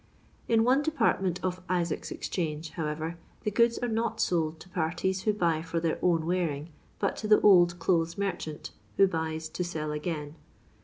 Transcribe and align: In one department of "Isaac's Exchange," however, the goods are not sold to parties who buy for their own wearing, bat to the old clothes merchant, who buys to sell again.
In 0.47 0.63
one 0.63 0.81
department 0.81 1.39
of 1.43 1.61
"Isaac's 1.69 2.09
Exchange," 2.09 2.71
however, 2.71 3.19
the 3.43 3.51
goods 3.51 3.77
are 3.83 3.87
not 3.87 4.19
sold 4.19 4.59
to 4.61 4.69
parties 4.69 5.21
who 5.21 5.31
buy 5.33 5.61
for 5.61 5.79
their 5.79 5.99
own 6.01 6.25
wearing, 6.25 6.69
bat 6.99 7.15
to 7.17 7.27
the 7.27 7.39
old 7.41 7.77
clothes 7.77 8.17
merchant, 8.17 8.71
who 8.97 9.05
buys 9.07 9.47
to 9.49 9.63
sell 9.63 9.91
again. 9.91 10.33